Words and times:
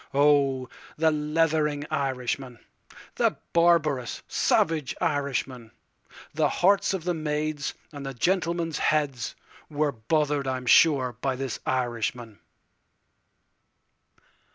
Oh, 0.15 0.67
the 0.97 1.11
leathering 1.11 1.85
Irishman, 1.91 2.57
The 3.17 3.37
barbarous, 3.53 4.23
savage 4.27 4.95
Irishman—The 4.99 6.49
hearts 6.49 6.95
of 6.95 7.03
the 7.03 7.13
maids, 7.13 7.75
and 7.91 8.03
the 8.03 8.15
gentlemen's 8.15 8.79
heads, 8.79 9.35
were 9.69 9.91
bother'd 9.91 10.47
I 10.47 10.57
'm 10.57 10.65
sure 10.65 11.15
by 11.21 11.35
this 11.35 11.59
Irishman. 11.67 12.39